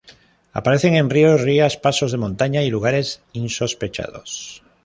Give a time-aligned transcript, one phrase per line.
[0.59, 4.63] Aparecen en ríos, rías, pasos de montaña y lugares ‘insospechados’.